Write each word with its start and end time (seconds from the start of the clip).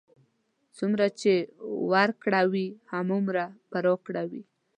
څومره 0.77 1.05
چې 1.19 1.33
ورکړه 1.91 2.41
وي، 2.51 2.67
هماغومره 2.91 3.43
به 3.71 3.77
راکړه 3.85 4.23
وي. 4.31 4.43